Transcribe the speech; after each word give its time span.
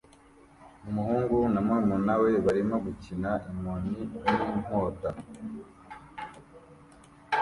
Umuhungu 0.89 1.37
na 1.53 1.59
murumuna 1.65 2.13
we 2.21 2.31
barimo 2.45 2.75
gukina 2.85 3.31
inkoni 3.47 3.95
n'inkota 4.23 5.09